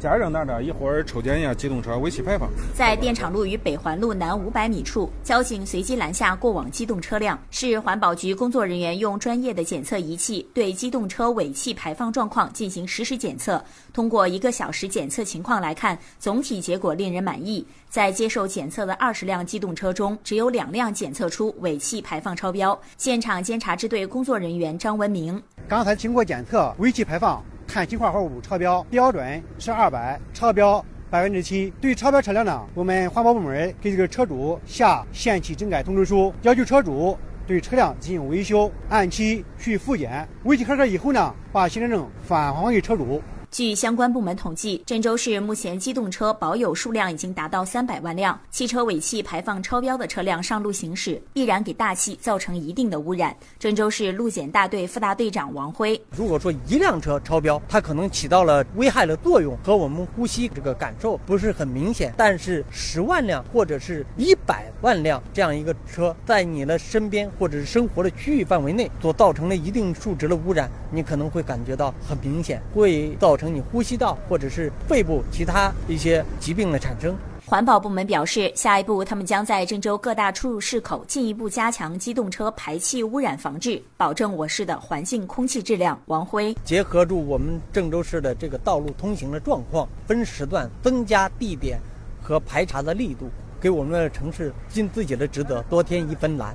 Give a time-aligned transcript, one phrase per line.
[0.00, 2.48] 家长那的一会儿抽检一下机动车尾气排放。
[2.72, 13.60] 在电厂路与北环路南五百米处，交警随机拦下过往机动车辆，市环保局工作人员用专业的检测仪器对机动车尾气排放状况进行实时检测。
[13.92, 17.66] 通过一个小时检测情况来看，总体结果令人满意。
[17.88, 22.80] 在接受检测的二十辆机动车中，只有两辆检测出尾气排放超标。
[22.96, 27.42] 现场监察支队工作人员张文明：刚才经过检测，尾气排放。
[27.68, 31.70] 碳氢化合物超标标准是二百，超标百分之七。
[31.80, 40.26] 对超标车辆呢，我们环保部门给这个车主下限期整改通知书，要求车主对车辆进行维修，按期去复检。
[40.44, 43.22] 维修合格以后呢，把行车证返还给车主。
[43.50, 48.38] 据相关部门统计，郑州市目前机动车保有数量已经达到三百万辆。
[48.50, 53.34] 汽车尾气排放超标的车辆上路行驶，必然给大气造成一定的污染。
[53.58, 62.12] 郑州市路检大队副大队长王辉：如果说一辆车超标，它可能起到了危害的作用，和我们呼吸这个感受不是很明显。
[62.18, 73.37] 但是十万辆或者是一百万辆这样一个车，在你的身边或者是生活的区域范围内所造成的一定数值的污染，你可能会感觉到很明显，会造。
[73.38, 77.16] 成你呼吸道或者是肺部其他一些疾病的产生。
[77.46, 85.98] 环保部门表示，下一步他们将在郑州各大出入市口进一步加强机动车排气污染防治，保证我市的环境空气质量。
[86.06, 91.80] 王辉结合住我们郑州市的这个道路通行的状况，分时段增加地点
[92.20, 96.54] 和排查的力度，给我们的城市尽自己的职责，多添一分蓝。